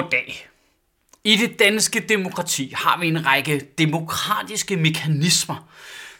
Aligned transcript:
Goddag. 0.00 0.48
I 1.24 1.36
det 1.36 1.58
danske 1.58 2.00
demokrati 2.08 2.72
har 2.76 3.00
vi 3.00 3.08
en 3.08 3.26
række 3.26 3.60
demokratiske 3.78 4.76
mekanismer, 4.76 5.68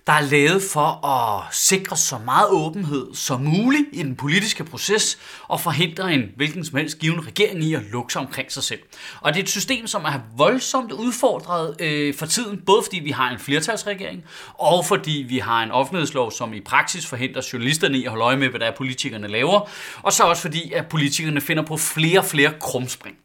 der 0.07 0.13
er 0.13 0.21
lavet 0.21 0.63
for 0.73 1.07
at 1.07 1.55
sikre 1.55 1.97
så 1.97 2.19
meget 2.19 2.49
åbenhed 2.51 3.15
som 3.15 3.41
muligt 3.41 3.85
i 3.93 4.03
den 4.03 4.17
politiske 4.17 4.65
proces 4.65 5.19
og 5.49 5.61
forhindre 5.61 6.15
en 6.15 6.23
hvilken 6.37 6.65
som 6.65 6.79
helst 6.79 6.99
given 6.99 7.27
regering 7.27 7.65
i 7.65 7.75
at 7.75 7.83
lukke 7.93 8.13
sig 8.13 8.23
omkring 8.23 8.53
sig 8.53 8.63
selv. 8.63 8.81
Og 9.21 9.33
det 9.33 9.41
er 9.41 9.43
et 9.43 9.49
system, 9.49 9.87
som 9.87 10.05
er 10.05 10.21
voldsomt 10.37 10.93
udfordret 10.93 11.81
øh, 11.81 12.15
for 12.15 12.27
tiden, 12.27 12.63
både 12.67 12.83
fordi 12.83 12.99
vi 12.99 13.11
har 13.11 13.31
en 13.31 13.39
flertalsregering, 13.39 14.25
og 14.55 14.87
fordi 14.87 15.25
vi 15.29 15.39
har 15.39 15.63
en 15.63 15.71
offentlighedslov, 15.71 16.33
som 16.33 16.55
i 16.55 16.61
praksis 16.61 17.07
forhindrer 17.07 17.49
journalisterne 17.53 17.99
i 17.99 18.05
at 18.05 18.11
holde 18.11 18.25
øje 18.25 18.37
med, 18.37 18.49
hvad 18.49 18.61
der 18.61 18.67
er 18.67 18.77
politikerne 18.77 19.29
laver, 19.29 19.69
og 20.03 20.13
så 20.13 20.25
også 20.25 20.43
fordi, 20.43 20.73
at 20.73 20.87
politikerne 20.87 21.41
finder 21.41 21.63
på 21.63 21.77
flere 21.77 22.19
og 22.19 22.25
flere 22.25 22.53
krumspring. 22.61 23.17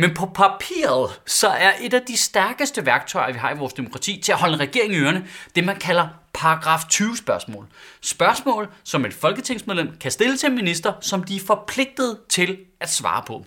Men 0.00 0.14
på 0.14 0.26
papiret, 0.26 1.20
så 1.26 1.48
er 1.48 1.72
et 1.80 1.94
af 1.94 2.02
de 2.02 2.16
stærkeste 2.16 2.86
værktøjer, 2.86 3.32
vi 3.32 3.38
har 3.38 3.54
i 3.54 3.58
vores 3.58 3.72
demokrati 3.72 4.20
til 4.24 4.32
at 4.32 4.38
holde 4.38 4.54
en 4.54 4.60
regering 4.60 4.92
i 4.92 4.96
ørene, 4.96 5.26
det 5.54 5.64
man 5.64 5.76
kalder 5.76 6.08
paragraf 6.32 6.80
20 6.88 7.16
spørgsmål. 7.16 7.66
Spørgsmål, 8.00 8.68
som 8.84 9.04
et 9.04 9.14
folketingsmedlem 9.14 9.96
kan 10.00 10.10
stille 10.10 10.36
til 10.36 10.48
en 10.48 10.54
minister, 10.54 10.92
som 11.00 11.24
de 11.24 11.36
er 11.36 11.40
forpligtet 11.46 12.18
til 12.28 12.58
at 12.80 12.90
svare 12.90 13.22
på. 13.26 13.44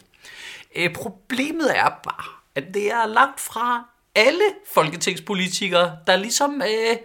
Øh, 0.76 0.94
problemet 0.94 1.78
er 1.78 1.90
bare, 2.04 2.26
at 2.56 2.64
det 2.74 2.92
er 2.92 3.06
langt 3.06 3.40
fra 3.40 3.84
alle 4.16 4.46
folketingspolitikere, 4.74 5.98
der 6.08 6.16
ligesom 6.16 6.62
øh, 6.62 6.98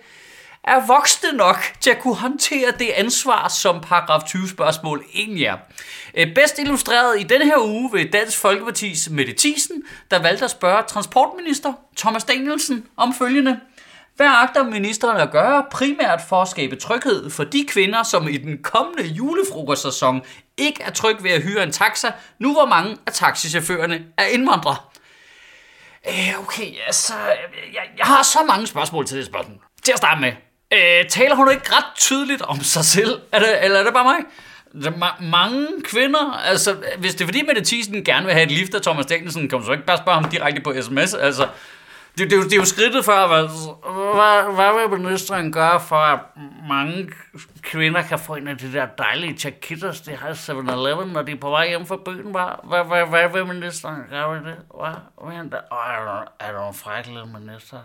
er 0.66 0.86
voksne 0.86 1.32
nok 1.32 1.56
til 1.80 1.90
at 1.90 1.98
kunne 1.98 2.16
håndtere 2.16 2.70
det 2.78 2.88
ansvar, 2.88 3.48
som 3.48 3.80
paragraf 3.80 4.22
20 4.26 4.48
spørgsmål 4.48 5.04
egentlig 5.14 5.44
er. 5.44 5.56
Øh, 6.14 6.34
bedst 6.34 6.58
illustreret 6.58 7.20
i 7.20 7.22
denne 7.22 7.44
her 7.44 7.58
uge 7.58 7.92
ved 7.92 8.10
Dansk 8.10 8.38
Folkepartis 8.38 9.10
Mette 9.10 9.34
Thiesen, 9.38 9.82
der 10.10 10.22
valgte 10.22 10.44
at 10.44 10.50
spørge 10.50 10.82
transportminister 10.82 11.72
Thomas 11.96 12.24
Danielsen 12.24 12.86
om 12.96 13.14
følgende. 13.14 13.60
Hvad 14.16 14.26
agter 14.26 14.64
ministeren 14.64 15.20
at 15.20 15.30
gøre 15.30 15.64
primært 15.70 16.20
for 16.28 16.42
at 16.42 16.48
skabe 16.48 16.76
tryghed 16.76 17.30
for 17.30 17.44
de 17.44 17.64
kvinder, 17.68 18.02
som 18.02 18.28
i 18.28 18.36
den 18.36 18.62
kommende 18.62 19.04
julefrokostsæson 19.04 20.22
ikke 20.56 20.82
er 20.82 20.90
tryg 20.90 21.22
ved 21.22 21.30
at 21.30 21.42
hyre 21.42 21.62
en 21.62 21.72
taxa, 21.72 22.12
nu 22.38 22.52
hvor 22.52 22.66
mange 22.66 22.96
af 23.06 23.12
taxichaufførerne 23.12 24.04
er 24.18 24.24
indvandrere? 24.24 24.76
Øh, 26.08 26.40
okay, 26.40 26.72
altså, 26.86 27.14
jeg, 27.72 27.82
jeg 27.98 28.06
har 28.06 28.22
så 28.22 28.38
mange 28.48 28.66
spørgsmål 28.66 29.06
til 29.06 29.18
det 29.18 29.26
spørgsmål. 29.26 29.58
Til 29.82 29.92
at 29.92 29.98
starte 29.98 30.20
med, 30.20 30.32
øh, 30.72 31.08
taler 31.08 31.34
hun 31.34 31.50
ikke 31.50 31.72
ret 31.72 31.84
tydeligt 31.96 32.42
om 32.42 32.60
sig 32.62 32.84
selv? 32.84 33.20
Er 33.32 33.38
det, 33.38 33.64
eller 33.64 33.78
er 33.78 33.84
det 33.84 33.92
bare 33.92 34.04
mig? 34.04 34.24
Der 34.82 34.90
er 34.90 34.94
ma- 34.94 35.24
mange 35.24 35.66
kvinder, 35.84 36.40
altså 36.44 36.76
hvis 36.98 37.14
det 37.14 37.20
er 37.20 37.26
fordi 37.26 37.42
Mette 37.42 37.62
Thiesen 37.64 38.04
gerne 38.04 38.24
vil 38.26 38.34
have 38.34 38.44
et 38.44 38.50
lift 38.50 38.74
af 38.74 38.82
Thomas 38.82 39.06
Danielsen, 39.06 39.48
kan 39.48 39.58
du 39.58 39.64
så 39.66 39.72
ikke 39.72 39.84
bare 39.86 39.96
spørge 39.98 40.20
ham 40.20 40.30
direkte 40.30 40.60
på 40.60 40.74
sms, 40.82 41.14
altså 41.14 41.48
det, 42.18 42.30
det, 42.30 42.44
det 42.44 42.52
er 42.52 42.56
jo 42.56 42.64
skridtet 42.64 43.04
for, 43.04 43.26
hvad, 43.26 43.44
hvad, 44.14 44.54
hvad 44.54 44.88
vil 44.88 45.00
ministeren 45.00 45.52
gøre 45.52 45.80
for, 45.80 45.96
at 45.96 46.20
mange 46.68 47.10
kvinder 47.62 48.02
kan 48.02 48.18
få 48.18 48.34
en 48.34 48.48
af 48.48 48.58
de 48.58 48.72
der 48.72 48.86
dejlige 48.98 49.38
chakitas, 49.38 50.00
de 50.00 50.16
har 50.16 50.30
7-Eleven, 50.30 51.08
når 51.08 51.22
de 51.22 51.32
er 51.32 51.36
på 51.36 51.50
vej 51.50 51.68
hjem 51.68 51.86
fra 51.86 51.96
byen? 52.04 52.30
Hvad, 52.30 52.68
hvad, 52.68 52.84
hvad, 52.84 53.06
hvad 53.06 53.28
vil 53.28 53.54
ministeren 53.54 54.02
gøre 54.10 54.34
ved 54.34 54.44
det? 54.44 54.56
Hvad, 54.80 54.94
hvad, 55.22 55.58
oh, 55.70 55.78
er, 55.78 56.22
du, 56.22 56.30
er 56.40 56.52
du 56.52 56.68
en 56.68 56.74
fræk 56.74 57.06
lille 57.06 57.26
minister? 57.26 57.76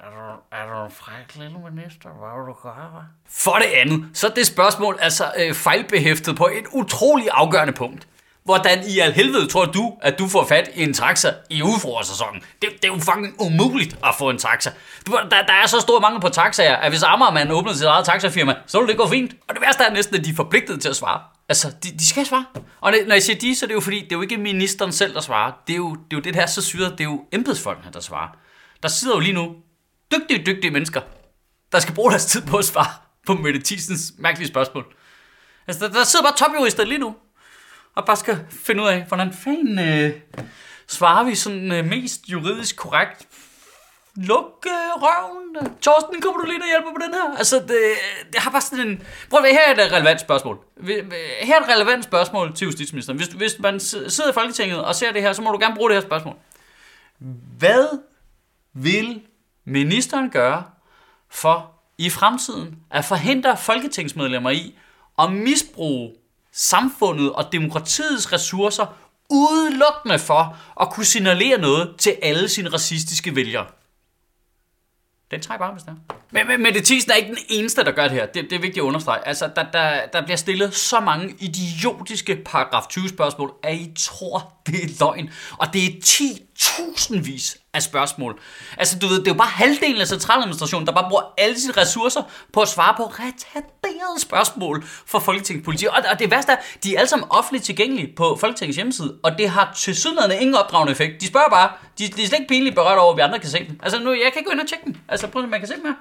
Er 0.00 0.10
du, 0.10 0.40
er 0.52 0.66
du 0.72 0.84
en 0.84 0.90
fræk 0.90 1.34
lille 1.34 1.58
minister? 1.70 2.08
Hvad 2.08 2.30
vil 2.38 2.54
du 2.54 2.56
gøre? 2.62 2.88
Hvad? 2.92 3.02
For 3.28 3.52
det 3.52 3.70
andet, 3.74 4.10
så 4.14 4.26
er 4.26 4.30
det 4.30 4.46
spørgsmål 4.46 4.98
altså 5.00 5.32
øh, 5.38 5.54
fejlbehæftet 5.54 6.36
på 6.36 6.46
et 6.46 6.64
utroligt 6.72 7.28
afgørende 7.32 7.72
punkt. 7.72 8.06
Hvordan 8.44 8.78
i 8.88 8.98
al 8.98 9.12
helvede 9.12 9.46
tror 9.46 9.64
du, 9.64 9.92
at 10.02 10.18
du 10.18 10.28
får 10.28 10.46
fat 10.46 10.70
i 10.74 10.82
en 10.82 10.94
taxa 10.94 11.32
i 11.50 11.62
udfroersæsonen? 11.62 12.42
Det, 12.62 12.70
det 12.82 12.84
er 12.84 12.88
jo 12.88 12.98
fucking 12.98 13.40
umuligt 13.40 13.96
at 14.04 14.14
få 14.18 14.30
en 14.30 14.38
taxa. 14.38 14.70
Der, 15.06 15.28
der 15.28 15.52
er 15.62 15.66
så 15.66 15.80
stor 15.80 16.00
mangel 16.00 16.20
på 16.20 16.28
taxaer, 16.28 16.76
at 16.76 16.90
hvis 16.90 17.02
Amagermanden 17.02 17.54
åbner 17.54 17.72
sit 17.72 17.84
eget 17.84 18.04
taxafirma, 18.04 18.54
så 18.66 18.80
vil 18.80 18.88
det 18.88 18.96
gå 18.96 19.08
fint. 19.08 19.32
Og 19.48 19.54
det 19.54 19.62
værste 19.62 19.84
er 19.84 19.92
næsten, 19.92 20.16
at 20.16 20.24
de 20.24 20.30
er 20.30 20.34
forpligtet 20.34 20.82
til 20.82 20.88
at 20.88 20.96
svare. 20.96 21.20
Altså, 21.48 21.70
de, 21.84 21.90
de 21.98 22.08
skal 22.08 22.26
svare. 22.26 22.44
Og 22.80 22.94
når 23.06 23.14
jeg 23.14 23.22
siger 23.22 23.38
de, 23.38 23.56
så 23.56 23.64
er 23.64 23.66
det 23.66 23.74
jo 23.74 23.80
fordi, 23.80 24.00
det 24.00 24.12
er 24.12 24.16
jo 24.16 24.22
ikke 24.22 24.36
ministeren 24.36 24.92
selv, 24.92 25.14
der 25.14 25.20
svarer. 25.20 25.52
Det 25.66 25.72
er 25.72 25.76
jo 25.76 25.94
det, 25.94 26.12
er 26.12 26.16
jo 26.16 26.20
det 26.20 26.34
der 26.34 26.40
er 26.42 26.46
så 26.46 26.62
syret, 26.62 26.92
det 26.92 27.00
er 27.00 27.04
jo 27.04 27.24
embedsfolkene, 27.32 27.92
der 27.92 28.00
svarer. 28.00 28.28
Der 28.82 28.88
sidder 28.88 29.14
jo 29.14 29.20
lige 29.20 29.32
nu 29.32 29.54
dygtige, 30.12 30.42
dygtige 30.46 30.70
mennesker, 30.70 31.00
der 31.72 31.78
skal 31.78 31.94
bruge 31.94 32.10
deres 32.10 32.26
tid 32.26 32.42
på 32.42 32.56
at 32.56 32.64
svare 32.64 32.92
på 33.26 33.34
Mette 33.34 33.60
Thiesens 33.64 34.12
mærkelige 34.18 34.48
spørgsmål. 34.48 34.84
Altså, 35.66 35.86
der, 35.86 35.92
der 35.92 36.04
sidder 36.04 36.24
bare 36.24 36.36
topjurister 36.36 36.84
lige 36.84 36.98
nu, 36.98 37.14
og 37.94 38.06
bare 38.06 38.16
skal 38.16 38.38
finde 38.50 38.82
ud 38.82 38.88
af, 38.88 39.02
hvordan 39.02 39.32
fanden 39.32 39.78
øh, 39.78 40.20
svarer 40.86 41.24
vi 41.24 41.34
sådan 41.34 41.72
øh, 41.72 41.84
mest 41.84 42.28
juridisk 42.28 42.76
korrekt. 42.76 43.28
Luk 44.16 44.66
øh, 44.66 45.02
røven. 45.02 45.78
Torsten, 45.80 46.20
kommer 46.20 46.40
du 46.40 46.46
lige 46.46 46.60
og 46.62 46.68
hjælper 46.68 46.90
på 46.90 47.00
den 47.06 47.14
her? 47.14 47.36
Altså, 47.38 47.56
det, 47.56 47.78
det 48.32 48.40
har 48.40 48.50
bare 48.50 48.60
sådan 48.60 48.88
en... 48.88 49.02
Prøv 49.30 49.44
at 49.44 49.52
her 49.52 49.74
er 49.74 49.86
et 49.86 49.92
relevant 49.92 50.20
spørgsmål. 50.20 50.58
Her 51.40 51.56
er 51.56 51.60
et 51.60 51.68
relevant 51.68 52.04
spørgsmål 52.04 52.54
til 52.54 52.64
justitsministeren. 52.64 53.16
Hvis, 53.18 53.28
hvis 53.28 53.58
man 53.58 53.80
sidder 53.80 54.30
i 54.30 54.34
Folketinget 54.34 54.84
og 54.84 54.94
ser 54.94 55.12
det 55.12 55.22
her, 55.22 55.32
så 55.32 55.42
må 55.42 55.50
du 55.50 55.58
gerne 55.58 55.74
bruge 55.74 55.90
det 55.90 55.96
her 55.96 56.02
spørgsmål. 56.02 56.34
Hvad 57.58 57.98
vil 58.74 59.22
ministeren 59.64 60.30
gøre 60.30 60.64
for 61.30 61.72
i 61.98 62.10
fremtiden 62.10 62.76
at 62.90 63.04
forhindre 63.04 63.56
folketingsmedlemmer 63.56 64.50
i 64.50 64.78
at 65.18 65.32
misbruge 65.32 66.12
samfundet 66.52 67.32
og 67.32 67.52
demokratiets 67.52 68.32
ressourcer 68.32 68.86
udelukkende 69.30 70.18
for 70.18 70.56
at 70.80 70.90
kunne 70.90 71.06
signalere 71.06 71.58
noget 71.58 71.94
til 71.98 72.16
alle 72.22 72.48
sine 72.48 72.68
racistiske 72.68 73.36
vælgere. 73.36 73.66
Den 75.30 75.40
tager 75.40 75.54
jeg 75.54 75.58
bare, 75.58 75.72
hvis 75.72 75.82
det 75.82 75.90
er. 75.90 76.14
Men, 76.30 76.46
men 76.46 76.62
Mette 76.62 76.80
Thiesen 76.80 77.10
er 77.10 77.14
ikke 77.14 77.28
den 77.28 77.38
eneste, 77.48 77.84
der 77.84 77.92
gør 77.92 78.02
det 78.02 78.12
her. 78.12 78.26
Det, 78.26 78.44
det 78.44 78.52
er 78.52 78.60
vigtigt 78.60 78.76
at 78.76 78.82
understrege. 78.82 79.28
Altså, 79.28 79.50
der, 79.56 79.62
der, 79.72 80.06
der 80.12 80.24
bliver 80.24 80.36
stillet 80.36 80.74
så 80.74 81.00
mange 81.00 81.34
idiotiske 81.38 82.36
paragraf 82.36 82.86
20 82.86 83.08
spørgsmål, 83.08 83.54
at 83.62 83.74
I 83.74 83.92
tror, 83.98 84.52
det 84.66 84.84
er 84.84 84.88
løgn. 85.00 85.30
Og 85.58 85.72
det 85.72 85.84
er 85.84 85.90
10.000 86.04 87.20
vis 87.20 87.58
af 87.74 87.82
spørgsmål. 87.82 88.40
Altså, 88.78 88.98
du 88.98 89.06
ved, 89.06 89.18
det 89.18 89.26
er 89.26 89.30
jo 89.30 89.38
bare 89.38 89.48
halvdelen 89.48 90.00
af 90.00 90.06
centraladministrationen, 90.06 90.86
der 90.86 90.92
bare 90.92 91.08
bruger 91.08 91.34
alle 91.38 91.60
sine 91.60 91.72
ressourcer 91.76 92.22
på 92.52 92.60
at 92.60 92.68
svare 92.68 92.94
på 92.96 93.04
retarderede 93.90 94.20
spørgsmål 94.20 94.84
for 95.06 95.18
Folketingets 95.18 95.86
Og, 95.86 96.04
og 96.12 96.18
det 96.18 96.30
værste 96.30 96.52
er, 96.52 96.56
de 96.84 96.94
er 96.94 96.98
alle 96.98 97.08
sammen 97.08 97.28
offentligt 97.30 97.64
tilgængelige 97.64 98.12
på 98.16 98.36
Folketingets 98.40 98.76
hjemmeside, 98.76 99.16
og 99.22 99.38
det 99.38 99.48
har 99.48 99.72
til 99.76 99.96
sydlandet 99.96 100.36
ingen 100.40 100.54
opdragende 100.54 100.92
effekt. 100.92 101.20
De 101.20 101.26
spørger 101.26 101.48
bare, 101.50 101.70
de, 101.98 102.08
de 102.08 102.22
er 102.22 102.26
slet 102.26 102.38
ikke 102.38 102.48
pinligt 102.48 102.74
berørt 102.74 102.98
over, 102.98 103.10
at 103.10 103.16
vi 103.16 103.22
andre 103.22 103.38
kan 103.38 103.50
se 103.50 103.58
dem. 103.58 103.80
Altså, 103.82 103.98
nu, 103.98 104.12
jeg 104.12 104.30
kan 104.34 104.42
gå 104.42 104.50
ind 104.50 104.60
og 104.60 104.68
tjekke 104.68 104.84
dem. 104.84 104.96
Altså, 105.08 105.26
prøv 105.26 105.42
at 105.42 105.48
man 105.48 105.60
kan 105.60 105.68
se 105.68 105.74
dem 105.74 105.84
her. 105.84 105.94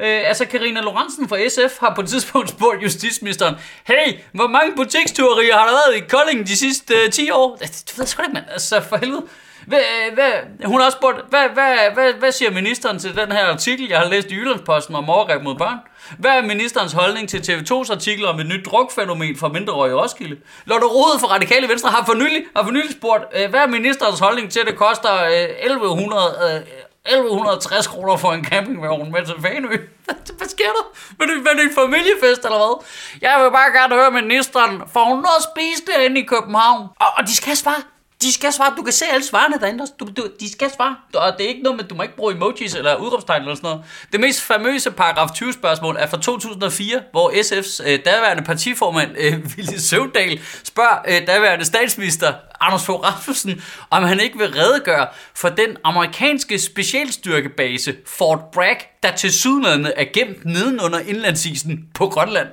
Øh, 0.00 0.28
altså, 0.28 0.44
Karina 0.44 0.80
Lorentzen 0.80 1.28
fra 1.28 1.48
SF 1.48 1.78
har 1.80 1.94
på 1.94 2.00
et 2.00 2.08
tidspunkt 2.08 2.50
spurgt 2.56 2.82
justitsministeren, 2.82 3.54
hey, 3.84 4.18
hvor 4.32 4.46
mange 4.46 4.76
butikstyverier 4.76 5.56
har 5.56 5.66
der 5.66 5.72
været 5.72 6.02
i 6.02 6.08
Kolding 6.08 6.46
de 6.46 6.56
sidste 6.56 6.94
øh, 6.94 7.10
10 7.10 7.30
år? 7.30 7.56
Det, 7.56 7.82
det 7.88 7.98
ved 7.98 8.04
jeg 8.04 8.08
sgu 8.08 8.22
ikke, 8.22 8.34
mand. 8.34 8.44
Altså, 8.50 8.80
for 8.88 8.96
helvede. 8.96 9.22
Hvad, 9.70 10.14
hvad, 10.14 10.32
hun 10.64 10.80
har 10.80 10.86
også 10.86 10.98
spurgt, 10.98 11.18
hvad, 11.28 11.48
hvad, 11.54 11.74
hvad, 11.94 12.12
hvad 12.12 12.32
siger 12.32 12.50
ministeren 12.50 12.98
til 12.98 13.16
den 13.16 13.32
her 13.32 13.44
artikel, 13.44 13.88
jeg 13.88 13.98
har 13.98 14.08
læst 14.08 14.30
i 14.30 14.34
Jyllandsposten 14.34 14.94
om 14.94 15.10
overgreb 15.10 15.42
mod 15.42 15.54
børn? 15.54 15.78
Hvad 16.18 16.30
er 16.30 16.42
ministerens 16.42 16.92
holdning 16.92 17.28
til 17.28 17.38
TV2's 17.38 17.92
artikel 17.92 18.26
om 18.26 18.40
et 18.40 18.46
nyt 18.46 18.66
drukfænomen 18.66 19.36
for 19.36 19.48
mindreårige 19.48 19.94
Roskilde? 19.94 20.36
Lotte 20.64 20.86
Rode 20.86 21.18
fra 21.20 21.26
Radikale 21.34 21.68
Venstre 21.68 21.90
har 21.90 22.04
for 22.04 22.14
nylig, 22.14 22.42
har 22.56 22.64
for 22.64 22.70
nylig 22.70 22.92
spurgt, 22.92 23.24
øh, 23.36 23.50
hvad 23.50 23.60
er 23.60 23.66
ministerens 23.66 24.20
holdning 24.20 24.50
til, 24.50 24.60
at 24.60 24.66
det 24.66 24.76
koster 24.76 25.24
øh, 25.24 25.32
1100, 25.32 26.64
1160 27.06 27.86
øh, 27.86 27.92
kroner 27.92 28.16
for 28.16 28.32
en 28.32 28.44
campingvogn 28.44 29.12
med 29.12 29.26
til 29.26 29.34
Fanø. 29.42 29.68
Hvad 30.38 30.48
sker 30.48 30.70
der? 30.76 30.84
Var 31.18 31.26
det, 31.26 31.44
var 31.44 31.52
det 31.52 31.62
en 31.62 31.74
familiefest 31.74 32.44
eller 32.44 32.58
hvad? 32.58 32.84
Jeg 33.20 33.34
vil 33.42 33.50
bare 33.50 33.70
gerne 33.80 33.94
høre 33.94 34.10
ministeren, 34.10 34.82
får 34.92 35.04
hun 35.04 35.18
noget 35.26 35.38
at 35.40 35.46
spise 35.50 35.82
derinde 35.90 36.20
i 36.20 36.24
København? 36.24 36.88
Og, 37.00 37.06
og 37.16 37.22
de 37.26 37.36
skal 37.36 37.56
svare. 37.56 37.82
De 38.22 38.32
skal 38.32 38.52
svare. 38.52 38.74
Du 38.76 38.82
kan 38.82 38.92
se 38.92 39.04
alle 39.12 39.24
svarene 39.24 39.58
derinde. 39.60 39.86
Du, 40.00 40.08
du, 40.16 40.28
de 40.40 40.52
skal 40.52 40.70
svare. 40.76 40.96
Og 41.14 41.32
det 41.38 41.44
er 41.44 41.48
ikke 41.48 41.62
noget 41.62 41.76
med, 41.76 41.84
du 41.84 41.94
må 41.94 42.02
ikke 42.02 42.16
bruge 42.16 42.34
emojis 42.34 42.74
eller 42.74 42.96
udråbstegn 42.96 43.42
eller 43.42 43.54
sådan 43.54 43.70
noget. 43.70 43.84
Det 44.12 44.20
mest 44.20 44.40
famøse 44.40 44.90
paragraf 44.90 45.30
20 45.34 45.52
spørgsmål 45.52 45.96
er 45.98 46.06
fra 46.06 46.16
2004, 46.16 47.02
hvor 47.10 47.30
SF's 47.30 47.90
øh, 47.90 48.04
daværende 48.04 48.42
partiformand 48.42 49.10
øh, 49.18 49.32
Ville 49.56 49.80
Søvndal 49.80 50.40
spørger 50.64 50.98
øh, 51.08 51.26
daværende 51.26 51.64
statsminister 51.64 52.34
Anders 52.60 52.86
Fogh 52.86 53.04
Rasmussen, 53.04 53.62
om 53.90 54.02
han 54.02 54.20
ikke 54.20 54.38
vil 54.38 54.52
redegøre 54.52 55.08
for 55.34 55.48
den 55.48 55.76
amerikanske 55.84 56.58
specialstyrkebase 56.58 57.96
Fort 58.06 58.40
Bragg, 58.52 58.78
der 59.02 59.16
til 59.16 59.32
sydlandene 59.32 59.98
er 59.98 60.04
gemt 60.14 60.44
nedenunder 60.44 60.98
indlandsisen 60.98 61.88
på 61.94 62.08
Grønland. 62.08 62.48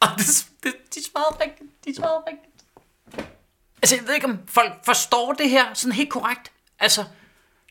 Og 0.00 0.08
det, 0.18 0.46
det, 0.62 0.72
de 0.94 1.04
svarede 1.04 1.36
rigtigt. 1.44 1.70
De 1.84 1.94
svarede 1.96 2.22
rigtigt. 2.26 2.53
Altså, 3.84 3.96
jeg 3.96 4.06
ved 4.06 4.14
ikke, 4.14 4.26
om 4.26 4.38
folk 4.48 4.72
forstår 4.84 5.32
det 5.32 5.50
her 5.50 5.74
sådan 5.74 5.92
helt 5.92 6.10
korrekt. 6.10 6.52
Altså, 6.80 7.04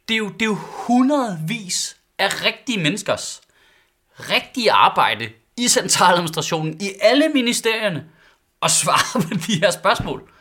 det 0.08 0.14
er 0.14 0.18
jo, 0.18 0.30
det 0.30 0.42
er 0.42 0.46
jo 0.46 0.56
hundredvis 0.56 1.98
af 2.20 2.46
rigtige 2.46 2.78
menneskers 2.78 3.42
rigtige 4.20 4.72
arbejde 4.72 5.30
i 5.58 5.68
centraladministrationen, 5.68 6.82
i 6.82 6.90
alle 7.02 7.30
ministerierne, 7.30 8.06
og 8.62 8.72
svare 8.72 9.22
på 9.22 9.34
de 9.48 9.60
her 9.60 9.72
spørgsmål. 9.72 10.32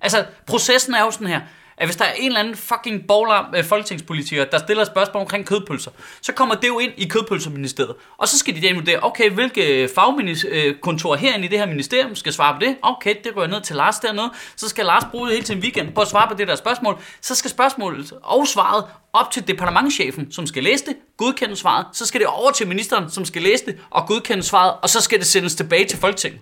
Altså, 0.00 0.26
processen 0.46 0.94
er 0.94 1.00
jo 1.00 1.10
sådan 1.10 1.26
her 1.26 1.40
at 1.76 1.86
hvis 1.86 1.96
der 1.96 2.04
er 2.04 2.12
en 2.12 2.26
eller 2.26 2.40
anden 2.40 2.56
fucking 2.56 3.06
bowler, 3.08 3.54
øh, 3.56 3.64
folketingspolitiker, 3.64 4.44
der 4.44 4.58
stiller 4.58 4.84
spørgsmål 4.84 5.20
omkring 5.20 5.46
kødpølser, 5.46 5.90
så 6.22 6.32
kommer 6.32 6.54
det 6.54 6.68
jo 6.68 6.78
ind 6.78 6.92
i 6.96 7.08
kødpølserministeriet. 7.08 7.94
Og 8.18 8.28
så 8.28 8.38
skal 8.38 8.54
de 8.54 8.60
der 8.60 8.74
vurdere, 8.74 8.98
okay, 9.02 9.30
hvilke 9.30 9.82
øh, 9.82 9.88
fagkontor 9.94 11.12
øh, 11.12 11.18
herinde 11.18 11.44
i 11.44 11.48
det 11.48 11.58
her 11.58 11.66
ministerium 11.66 12.14
skal 12.14 12.32
svare 12.32 12.54
på 12.54 12.60
det. 12.60 12.76
Okay, 12.82 13.14
det 13.24 13.34
går 13.34 13.46
ned 13.46 13.60
til 13.60 13.76
Lars 13.76 13.98
dernede. 13.98 14.30
Så 14.56 14.68
skal 14.68 14.86
Lars 14.86 15.04
bruge 15.10 15.30
hele 15.30 15.46
sin 15.46 15.58
weekend 15.58 15.92
på 15.92 16.00
at 16.00 16.08
svare 16.08 16.28
på 16.28 16.34
det 16.34 16.48
der 16.48 16.54
spørgsmål. 16.54 16.98
Så 17.20 17.34
skal 17.34 17.50
spørgsmålet 17.50 18.12
og 18.22 18.46
svaret 18.46 18.84
op 19.12 19.30
til 19.30 19.48
departementchefen, 19.48 20.32
som 20.32 20.46
skal 20.46 20.62
læse 20.62 20.84
det, 20.86 20.96
godkende 21.16 21.56
svaret. 21.56 21.86
Så 21.92 22.06
skal 22.06 22.20
det 22.20 22.28
over 22.28 22.50
til 22.50 22.68
ministeren, 22.68 23.10
som 23.10 23.24
skal 23.24 23.42
læse 23.42 23.66
det 23.66 23.78
og 23.90 24.06
godkende 24.06 24.42
svaret. 24.42 24.74
Og 24.82 24.90
så 24.90 25.00
skal 25.00 25.18
det 25.18 25.26
sendes 25.26 25.54
tilbage 25.54 25.84
til 25.84 25.98
Folketinget. 25.98 26.40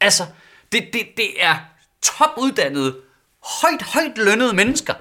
Altså, 0.00 0.22
det, 0.72 0.84
det, 0.92 1.02
det 1.16 1.28
er 1.38 1.56
topuddannede, 2.02 2.96
højt, 3.44 3.82
højt 3.82 4.18
lønnede 4.18 4.52
mennesker, 4.56 4.94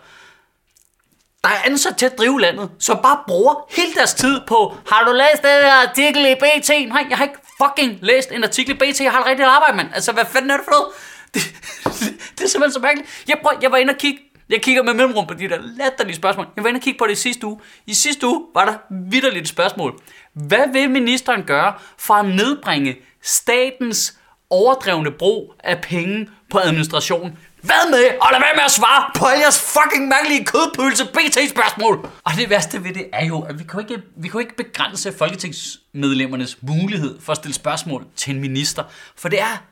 der 1.43 1.49
er 1.49 1.65
ansat 1.65 1.97
til 1.97 2.05
at 2.05 2.17
drive 2.17 2.41
landet, 2.41 2.71
som 2.79 2.99
bare 3.03 3.19
bruger 3.27 3.67
hele 3.69 3.93
deres 3.93 4.13
tid 4.13 4.41
på, 4.47 4.77
har 4.87 5.05
du 5.05 5.11
læst 5.11 5.43
den 5.43 5.49
her 5.49 5.89
artikel 5.89 6.25
i 6.25 6.35
BT? 6.35 6.69
Nej, 6.69 7.05
jeg 7.09 7.17
har 7.17 7.23
ikke 7.23 7.39
fucking 7.61 7.99
læst 8.01 8.31
en 8.31 8.43
artikel 8.43 8.75
i 8.75 8.77
BT, 8.77 9.01
jeg 9.01 9.11
har 9.11 9.19
et 9.19 9.25
rigtigt 9.25 9.47
arbejde, 9.47 9.77
mand. 9.77 9.89
Altså, 9.93 10.11
hvad 10.11 10.25
fanden 10.25 10.51
er 10.51 10.57
det 10.57 10.65
for 10.65 10.71
noget? 10.71 10.87
Det, 11.33 11.41
det, 11.83 12.19
det 12.37 12.43
er 12.43 12.49
simpelthen 12.49 12.71
så 12.71 12.79
mærkeligt. 12.79 13.23
Jeg, 13.27 13.37
prøv, 13.43 13.57
jeg 13.61 13.71
var 13.71 13.77
inde 13.77 13.91
og 13.91 13.97
kigge, 13.97 14.19
jeg 14.49 14.61
kigger 14.61 14.83
med 14.83 14.93
mellemrum 14.93 15.27
på 15.27 15.33
de 15.33 15.49
der 15.49 15.59
latterlige 15.61 16.15
spørgsmål. 16.15 16.47
Jeg 16.55 16.63
var 16.63 16.69
inde 16.69 16.77
og 16.77 16.81
kigge 16.81 16.97
på 16.97 17.05
det 17.05 17.11
i 17.11 17.15
sidste 17.15 17.47
uge. 17.47 17.59
I 17.87 17.93
sidste 17.93 18.27
uge 18.27 18.41
var 18.53 18.65
der 18.65 18.77
vidderligt 19.09 19.47
spørgsmål. 19.47 19.99
Hvad 20.33 20.71
vil 20.73 20.89
ministeren 20.89 21.43
gøre 21.43 21.73
for 21.97 22.13
at 22.13 22.25
nedbringe 22.25 22.95
statens 23.21 24.17
overdrevne 24.49 25.11
brug 25.11 25.53
af 25.63 25.81
penge 25.81 26.29
på 26.53 26.59
administration. 26.59 27.38
Hvad 27.61 27.89
med? 27.89 28.03
at 28.03 28.27
lade 28.31 28.41
være 28.41 28.55
med 28.55 28.63
at 28.65 28.71
svare 28.71 29.11
på 29.15 29.25
alle 29.25 29.41
jeres 29.41 29.59
fucking 29.75 30.07
mærkelige 30.07 30.45
kødpølse 30.45 31.05
BT-spørgsmål. 31.05 32.09
Og 32.23 32.31
det 32.38 32.50
værste 32.50 32.83
ved 32.83 32.94
det 32.94 33.05
er 33.13 33.25
jo, 33.25 33.41
at 33.41 33.59
vi 33.59 33.63
kan 33.63 33.79
ikke, 33.79 34.01
vi 34.17 34.27
kan 34.27 34.39
ikke 34.39 34.55
begrænse 34.55 35.13
folketingsmedlemmernes 35.17 36.57
mulighed 36.61 37.21
for 37.21 37.31
at 37.31 37.38
stille 37.38 37.55
spørgsmål 37.55 38.05
til 38.15 38.35
en 38.35 38.41
minister. 38.41 38.83
For 39.15 39.29
det 39.29 39.41
er, 39.41 39.63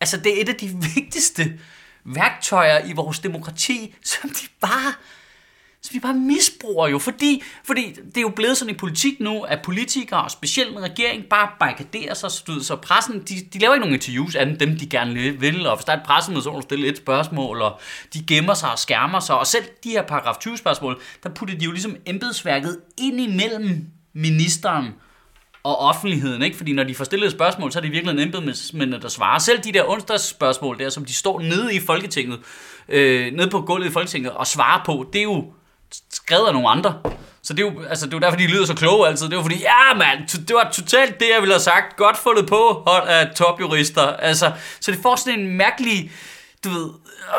altså 0.00 0.16
det 0.16 0.38
er 0.38 0.42
et 0.42 0.48
af 0.48 0.54
de 0.54 0.68
vigtigste 0.94 1.58
værktøjer 2.04 2.84
i 2.84 2.92
vores 2.92 3.18
demokrati, 3.18 3.94
som 4.04 4.30
de 4.30 4.46
bare 4.60 4.92
så 5.84 5.92
vi 5.92 5.98
bare 5.98 6.14
misbruger 6.14 6.88
jo, 6.88 6.98
fordi, 6.98 7.42
fordi 7.64 7.92
det 7.92 8.16
er 8.16 8.20
jo 8.20 8.32
blevet 8.36 8.56
sådan 8.56 8.74
i 8.74 8.78
politik 8.78 9.20
nu, 9.20 9.42
at 9.42 9.62
politikere, 9.62 10.24
og 10.24 10.30
specielt 10.30 10.72
en 10.72 10.82
regering, 10.82 11.24
bare 11.30 11.48
barrikaderer 11.60 12.14
sig, 12.14 12.30
så, 12.30 12.58
så 12.60 12.76
pressen, 12.76 13.20
de, 13.20 13.34
de 13.52 13.58
laver 13.58 13.74
ikke 13.74 13.80
nogen 13.80 13.94
interviews 13.94 14.34
andet 14.34 14.60
dem, 14.60 14.78
de 14.78 14.86
gerne 14.86 15.14
vil, 15.14 15.66
og 15.66 15.76
hvis 15.76 15.84
der 15.84 15.92
er 15.92 15.96
et 15.96 16.02
pressemøde, 16.06 16.42
så 16.42 16.50
må 16.50 16.56
du 16.56 16.62
stille 16.62 16.86
et 16.86 16.96
spørgsmål, 16.96 17.62
og 17.62 17.80
de 18.14 18.22
gemmer 18.26 18.54
sig 18.54 18.72
og 18.72 18.78
skærmer 18.78 19.20
sig, 19.20 19.38
og 19.38 19.46
selv 19.46 19.64
de 19.84 19.90
her 19.90 20.02
paragraf 20.02 20.36
20 20.40 20.56
spørgsmål, 20.56 21.00
der 21.22 21.28
putter 21.28 21.58
de 21.58 21.64
jo 21.64 21.70
ligesom 21.70 21.96
embedsværket 22.06 22.78
ind 22.98 23.20
imellem 23.20 23.86
ministeren 24.12 24.88
og 25.62 25.78
offentligheden, 25.78 26.42
ikke? 26.42 26.56
Fordi 26.56 26.72
når 26.72 26.84
de 26.84 26.94
får 26.94 27.04
stillet 27.04 27.26
et 27.26 27.32
spørgsmål, 27.32 27.72
så 27.72 27.78
er 27.78 27.80
det 27.80 27.92
virkelig 27.92 28.12
en 28.12 28.18
embedsmænd, 28.18 28.94
der 28.94 29.08
svarer. 29.08 29.38
Selv 29.38 29.58
de 29.58 29.72
der 29.72 29.88
onsdagsspørgsmål 29.88 30.78
der, 30.78 30.88
som 30.88 31.04
de 31.04 31.14
står 31.14 31.40
nede 31.40 31.74
i 31.74 31.80
Folketinget, 31.80 32.40
øh, 32.88 33.32
nede 33.32 33.50
på 33.50 33.60
gulvet 33.60 33.86
i 33.86 33.90
Folketinget 33.90 34.32
og 34.32 34.46
svarer 34.46 34.84
på, 34.84 35.10
det 35.12 35.18
er 35.18 35.22
jo 35.22 35.52
skrevet 36.10 36.46
af 36.46 36.52
nogle 36.52 36.68
andre. 36.68 37.00
Så 37.42 37.52
det 37.52 37.66
er 37.66 37.70
jo, 37.70 37.82
altså, 37.82 38.06
det 38.06 38.12
er 38.12 38.16
jo 38.16 38.20
derfor, 38.20 38.36
de 38.36 38.46
lyder 38.46 38.66
så 38.66 38.74
kloge 38.74 39.08
altid. 39.08 39.28
Det 39.28 39.36
var 39.36 39.42
fordi, 39.42 39.58
ja 39.60 39.94
mand, 39.96 40.46
det 40.46 40.56
var 40.56 40.70
totalt 40.72 41.20
det, 41.20 41.28
jeg 41.34 41.40
ville 41.40 41.54
have 41.54 41.60
sagt. 41.60 41.96
Godt 41.96 42.16
fundet 42.16 42.46
på 42.46 42.82
hold 42.86 43.08
af 43.08 43.34
topjurister. 43.34 44.02
Altså, 44.02 44.52
så 44.80 44.90
det 44.90 45.00
får 45.02 45.16
sådan 45.16 45.40
en 45.40 45.56
mærkelig, 45.56 46.12
du 46.64 46.68
ved, 46.68 46.90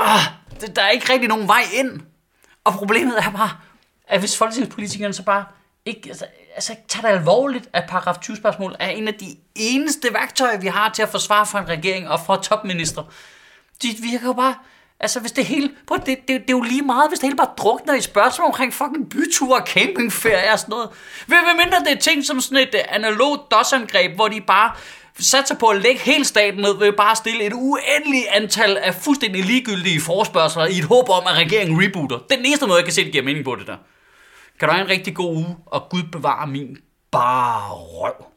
øh, 0.02 0.76
der 0.76 0.82
er 0.82 0.90
ikke 0.90 1.14
rigtig 1.14 1.30
nogen 1.30 1.48
vej 1.48 1.64
ind. 1.74 2.02
Og 2.64 2.74
problemet 2.74 3.18
er 3.18 3.32
bare, 3.32 3.52
at 4.08 4.20
hvis 4.20 4.38
folketingspolitikerne 4.38 5.14
så 5.14 5.24
bare 5.24 5.46
ikke, 5.86 6.02
altså, 6.10 6.26
altså 6.56 6.76
tager 6.88 7.08
det 7.08 7.18
alvorligt, 7.18 7.70
at 7.74 7.84
paragraf 7.90 8.16
20 8.22 8.38
spørgsmål 8.38 8.76
er 8.80 8.90
en 8.90 9.08
af 9.08 9.14
de 9.14 9.36
eneste 9.56 10.14
værktøjer, 10.14 10.60
vi 10.60 10.68
har 10.68 10.90
til 10.90 11.02
at 11.02 11.10
forsvare 11.10 11.46
for 11.46 11.58
en 11.58 11.68
regering 11.68 12.10
og 12.10 12.20
for 12.26 12.36
topminister. 12.36 13.04
De 13.82 13.88
virker 14.02 14.26
jo 14.26 14.34
bare, 14.34 14.56
Altså, 15.04 15.20
hvis 15.20 15.32
det 15.32 15.46
hele... 15.46 15.70
Prøv, 15.88 15.98
det, 15.98 16.08
det, 16.08 16.28
det, 16.28 16.36
er 16.36 16.58
jo 16.58 16.62
lige 16.62 16.82
meget, 16.82 17.10
hvis 17.10 17.20
det 17.20 17.28
hele 17.28 17.38
bare 17.38 17.50
drukner 17.58 17.94
i 17.94 18.02
spørgsmål 18.02 18.46
omkring 18.46 18.74
fucking 18.74 19.10
byture 19.10 19.62
og 19.62 19.68
campingferie 19.68 20.54
og 20.54 20.60
sådan 20.60 20.72
noget. 20.72 20.90
Hvad 21.28 21.38
mindre 21.64 21.80
det 21.80 21.92
er 21.92 22.02
ting 22.02 22.26
som 22.26 22.42
sådan 22.42 22.68
et 22.68 22.76
uh, 22.76 22.96
analogt 22.96 23.52
dosangreb, 23.52 24.16
hvor 24.16 24.28
de 24.28 24.42
bare 24.42 24.72
satser 25.20 25.56
på 25.56 25.68
at 25.68 25.82
lægge 25.82 26.00
hele 26.00 26.26
staten 26.26 26.62
ned 26.62 26.78
ved 26.78 26.92
bare 26.92 27.12
at 27.12 27.18
stille 27.18 27.44
et 27.44 27.54
uendeligt 27.54 28.26
antal 28.32 28.78
af 28.78 28.96
fuldstændig 28.96 29.46
ligegyldige 29.46 30.02
forspørgseler 30.02 30.66
i 30.66 30.78
et 30.78 30.84
håb 30.84 31.10
om, 31.10 31.24
at 31.28 31.34
regeringen 31.34 31.84
rebooter. 31.84 32.18
Det 32.18 32.32
er 32.32 32.36
den 32.36 32.46
eneste 32.46 32.68
måde, 32.68 32.78
jeg 32.78 32.86
kan 32.86 32.94
se, 32.94 33.04
det 33.04 33.12
giver 33.12 33.24
mening 33.24 33.46
på 33.46 33.56
det 33.56 33.68
der. 33.68 33.78
Kan 34.60 34.68
du 34.68 34.74
have 34.74 34.86
en 34.86 34.90
rigtig 34.90 35.16
god 35.16 35.36
uge, 35.36 35.58
og 35.66 35.90
Gud 35.90 36.04
bevare 36.12 36.48
min 36.48 36.78
bare 37.12 37.70
røv. 37.72 38.33